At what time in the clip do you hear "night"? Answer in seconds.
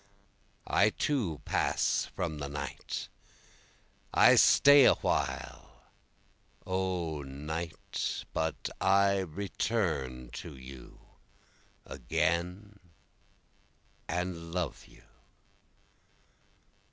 2.49-3.07, 7.21-8.25